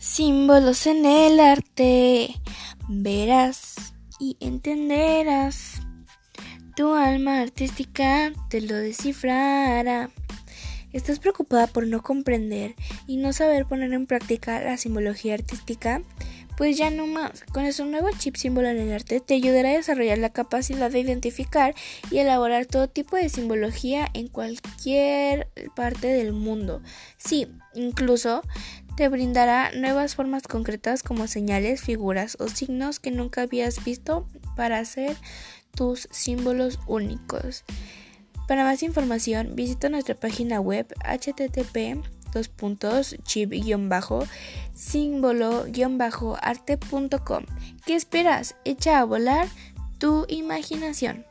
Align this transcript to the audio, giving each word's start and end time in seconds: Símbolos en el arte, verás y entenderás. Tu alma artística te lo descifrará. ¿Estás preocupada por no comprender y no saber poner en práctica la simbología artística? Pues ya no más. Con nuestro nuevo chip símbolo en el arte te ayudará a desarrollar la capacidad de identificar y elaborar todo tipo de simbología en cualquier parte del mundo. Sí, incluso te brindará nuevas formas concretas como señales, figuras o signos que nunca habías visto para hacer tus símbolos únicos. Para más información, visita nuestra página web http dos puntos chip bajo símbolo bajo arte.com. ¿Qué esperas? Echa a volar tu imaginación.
Símbolos 0.00 0.86
en 0.86 1.04
el 1.04 1.40
arte, 1.40 2.32
verás 2.88 3.94
y 4.20 4.36
entenderás. 4.38 5.80
Tu 6.76 6.94
alma 6.94 7.40
artística 7.40 8.32
te 8.48 8.60
lo 8.60 8.76
descifrará. 8.76 10.10
¿Estás 10.92 11.18
preocupada 11.18 11.66
por 11.66 11.88
no 11.88 12.00
comprender 12.00 12.76
y 13.08 13.16
no 13.16 13.32
saber 13.32 13.66
poner 13.66 13.92
en 13.92 14.06
práctica 14.06 14.60
la 14.60 14.76
simbología 14.76 15.34
artística? 15.34 16.00
Pues 16.56 16.76
ya 16.78 16.90
no 16.90 17.08
más. 17.08 17.42
Con 17.52 17.64
nuestro 17.64 17.84
nuevo 17.84 18.08
chip 18.16 18.36
símbolo 18.36 18.68
en 18.68 18.78
el 18.78 18.92
arte 18.92 19.18
te 19.18 19.34
ayudará 19.34 19.70
a 19.70 19.76
desarrollar 19.76 20.18
la 20.18 20.30
capacidad 20.30 20.92
de 20.92 21.00
identificar 21.00 21.74
y 22.12 22.18
elaborar 22.18 22.66
todo 22.66 22.88
tipo 22.88 23.16
de 23.16 23.28
simbología 23.28 24.08
en 24.14 24.28
cualquier 24.28 25.48
parte 25.74 26.06
del 26.06 26.32
mundo. 26.32 26.82
Sí, 27.16 27.48
incluso 27.74 28.42
te 28.98 29.08
brindará 29.08 29.70
nuevas 29.76 30.16
formas 30.16 30.48
concretas 30.48 31.04
como 31.04 31.28
señales, 31.28 31.82
figuras 31.82 32.36
o 32.40 32.48
signos 32.48 32.98
que 32.98 33.12
nunca 33.12 33.42
habías 33.42 33.84
visto 33.84 34.26
para 34.56 34.80
hacer 34.80 35.16
tus 35.72 36.08
símbolos 36.10 36.80
únicos. 36.88 37.62
Para 38.48 38.64
más 38.64 38.82
información, 38.82 39.54
visita 39.54 39.88
nuestra 39.88 40.16
página 40.16 40.60
web 40.60 40.92
http 41.04 42.02
dos 42.32 42.48
puntos 42.48 43.14
chip 43.22 43.52
bajo 43.82 44.26
símbolo 44.74 45.66
bajo 45.90 46.36
arte.com. 46.42 47.44
¿Qué 47.86 47.94
esperas? 47.94 48.56
Echa 48.64 48.98
a 48.98 49.04
volar 49.04 49.46
tu 49.98 50.26
imaginación. 50.28 51.27